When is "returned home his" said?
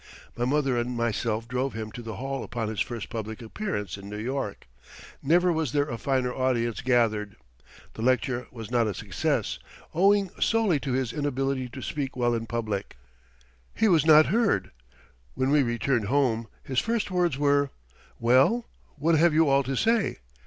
15.61-16.79